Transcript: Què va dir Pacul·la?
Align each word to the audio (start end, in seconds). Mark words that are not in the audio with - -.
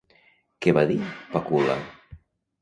Què 0.65 0.73
va 0.77 0.85
dir 0.93 0.97
Pacul·la? 1.35 1.77